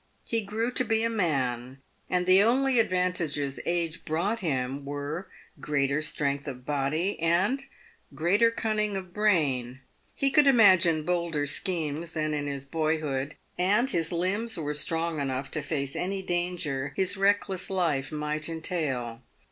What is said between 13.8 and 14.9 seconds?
his limbs w r ere